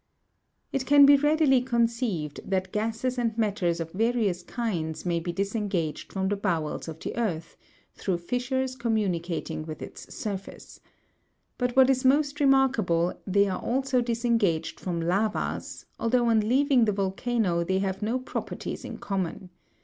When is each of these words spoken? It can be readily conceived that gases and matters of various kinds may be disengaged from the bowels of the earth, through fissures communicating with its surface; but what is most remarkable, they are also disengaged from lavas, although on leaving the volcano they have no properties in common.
It 0.71 0.87
can 0.87 1.05
be 1.05 1.15
readily 1.15 1.61
conceived 1.61 2.39
that 2.43 2.71
gases 2.71 3.19
and 3.19 3.37
matters 3.37 3.79
of 3.79 3.91
various 3.91 4.41
kinds 4.41 5.05
may 5.05 5.19
be 5.19 5.31
disengaged 5.31 6.11
from 6.11 6.27
the 6.27 6.35
bowels 6.35 6.87
of 6.87 6.99
the 6.99 7.15
earth, 7.15 7.55
through 7.93 8.17
fissures 8.17 8.75
communicating 8.75 9.63
with 9.63 9.79
its 9.79 10.11
surface; 10.11 10.79
but 11.59 11.75
what 11.75 11.87
is 11.87 12.03
most 12.03 12.39
remarkable, 12.39 13.13
they 13.27 13.47
are 13.47 13.61
also 13.61 14.01
disengaged 14.01 14.79
from 14.79 15.01
lavas, 15.03 15.85
although 15.99 16.29
on 16.29 16.39
leaving 16.49 16.85
the 16.85 16.91
volcano 16.91 17.63
they 17.63 17.77
have 17.77 18.01
no 18.01 18.17
properties 18.17 18.83
in 18.83 18.97
common. 18.97 19.51